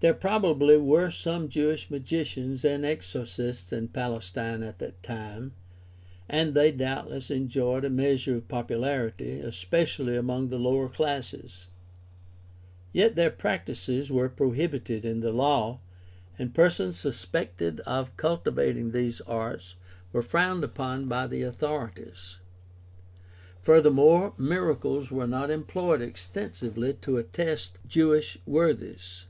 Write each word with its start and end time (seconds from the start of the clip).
There 0.00 0.12
probably 0.12 0.76
were 0.76 1.10
some 1.12 1.48
Jewish 1.48 1.88
magicians 1.88 2.64
and 2.64 2.84
exorcists 2.84 3.72
in 3.72 3.86
Palestine 3.88 4.64
at 4.64 4.80
that 4.80 5.00
time, 5.04 5.52
and 6.28 6.52
they 6.52 6.72
doubtless 6.72 7.30
enjoyed 7.30 7.84
a 7.84 7.90
measure 7.90 8.34
of 8.38 8.48
popularity, 8.48 9.38
especially 9.38 10.16
among 10.16 10.48
the 10.48 10.58
lower 10.58 10.88
classes. 10.88 11.68
Yet 12.92 13.14
their 13.14 13.30
practices 13.30 14.10
were 14.10 14.28
prohibited 14.28 15.04
in 15.04 15.20
the 15.20 15.30
Law, 15.30 15.78
and 16.40 16.52
persons 16.52 16.98
suspected 16.98 17.78
of 17.86 18.16
cultivating 18.16 18.90
these 18.90 19.20
arts 19.20 19.76
were 20.12 20.22
frowned 20.24 20.64
upon 20.64 21.06
by 21.06 21.28
the 21.28 21.42
authorities 21.42 22.38
(Deut. 23.62 23.62
18:9 23.62 23.62
14; 23.62 23.62
Acts 23.62 23.62
4:7). 23.62 23.62
Further 23.64 23.90
more, 23.92 24.34
miracles 24.36 25.10
were 25.12 25.28
not 25.28 25.50
employed 25.52 26.02
extensively 26.02 26.94
to 26.94 27.16
attest 27.16 27.78
Jewish 27.86 28.36
worthies. 28.44 29.26